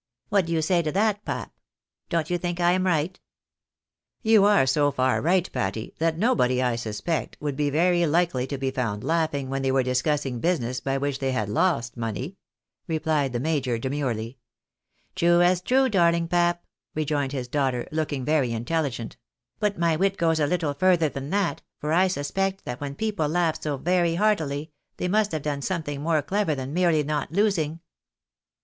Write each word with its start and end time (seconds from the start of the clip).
What 0.29 0.47
do 0.47 0.51
you 0.53 0.63
say 0.63 0.81
to 0.81 0.91
that, 0.93 1.23
pap? 1.25 1.53
Don't 2.09 2.31
you 2.31 2.39
think 2.39 2.59
I 2.59 2.71
am 2.71 2.87
right?"" 2.87 3.19
You 4.33 4.45
are 4.45 4.65
so 4.65 4.89
far 4.91 5.21
right, 5.21 5.47
Patty, 5.51 5.93
that 5.99 6.17
nobody, 6.17 6.59
I 6.59 6.75
suspect, 6.75 7.37
would 7.39 7.55
be 7.55 7.69
very 7.69 8.03
likely 8.07 8.47
to 8.47 8.57
be 8.57 8.71
found 8.71 9.03
laughing 9.03 9.47
when 9.51 9.61
they 9.61 9.71
were 9.71 9.83
discussing 9.83 10.39
business 10.39 10.79
by 10.79 10.97
which 10.97 11.19
they 11.19 11.31
had 11.33 11.49
lost 11.49 11.97
money," 11.97 12.35
replied 12.87 13.31
the 13.31 13.39
major, 13.39 13.77
demurely." 13.77 14.39
True 15.15 15.43
as 15.43 15.61
true, 15.61 15.87
darling 15.87 16.27
pap!" 16.27 16.63
rejoined 16.95 17.31
his 17.31 17.47
daughter, 17.47 17.87
looking 17.91 18.25
very 18.25 18.51
intelligent;" 18.53 19.17
but 19.59 19.77
my 19.77 19.95
wit 19.95 20.17
goes 20.17 20.39
a 20.39 20.47
little 20.47 20.73
further 20.73 21.09
than 21.09 21.29
that, 21.29 21.61
for 21.79 21.91
1 21.91 22.09
suspect 22.09 22.65
that 22.65 22.81
when 22.81 22.95
people 22.95 23.27
laugh 23.27 23.61
so 23.61 23.77
very 23.77 24.15
heartily, 24.15 24.71
thej 24.97 25.11
must 25.11 25.31
have 25.31 25.43
done 25.43 25.61
something 25.61 26.01
more 26.01 26.23
clever 26.23 26.55
than 26.55 26.73
merely 26.73 27.03
not 27.03 27.31
losing." 27.31 27.81